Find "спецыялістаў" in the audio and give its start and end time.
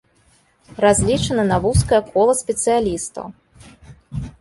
2.43-3.25